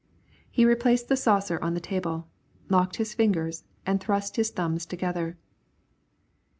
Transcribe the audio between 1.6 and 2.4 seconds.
on the table,